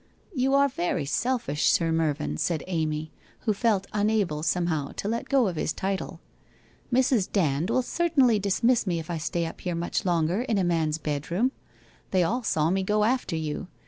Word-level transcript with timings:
'You 0.43 0.55
are 0.55 0.67
very 0.67 1.05
selfish, 1.05 1.69
Sir 1.69 1.91
Mervyn,' 1.91 2.37
said 2.37 2.63
Amy, 2.65 3.11
who 3.41 3.53
felt 3.53 3.85
unable, 3.93 4.41
somehow 4.41 4.93
to 4.95 5.07
let 5.07 5.29
go 5.29 5.47
of 5.47 5.57
his 5.57 5.73
title. 5.73 6.19
* 6.55 6.91
Mrs. 6.91 7.31
Dand 7.31 7.69
will 7.69 7.83
certainly 7.83 8.39
dismiss 8.39 8.87
me 8.87 8.97
if 8.97 9.11
I 9.11 9.19
stay 9.19 9.45
up 9.45 9.61
here 9.61 9.75
much 9.75 10.03
longer 10.03 10.41
in 10.41 10.57
a 10.57 10.63
man's 10.63 10.97
bedroom. 10.97 11.51
They 12.09 12.23
all 12.23 12.41
saw 12.41 12.71
me 12.71 12.81
go 12.81 13.03
after 13.03 13.35
you. 13.35 13.67